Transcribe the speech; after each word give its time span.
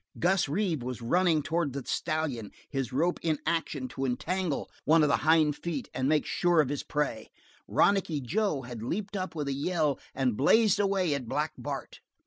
Gus 0.17 0.49
Reeve 0.49 0.81
was 0.81 1.03
running 1.03 1.43
towards 1.43 1.73
the 1.73 1.83
stallion, 1.85 2.49
his 2.67 2.91
rope 2.91 3.19
in 3.21 3.37
action 3.45 3.87
to 3.89 4.03
entangle 4.03 4.67
one 4.83 5.03
of 5.03 5.09
the 5.09 5.17
hindfeet 5.17 5.89
and 5.93 6.09
make 6.09 6.25
sure 6.25 6.59
of 6.59 6.69
his 6.69 6.81
prey; 6.81 7.29
Ronicky 7.67 8.19
Joe 8.19 8.63
had 8.63 8.81
leaped 8.81 9.15
up 9.15 9.35
with 9.35 9.47
a 9.47 9.53
yell 9.53 9.99
and 10.15 10.35
blazed 10.35 10.79
away 10.79 11.13
at 11.13 11.29
Black 11.29 11.51
Bart. 11.55 11.99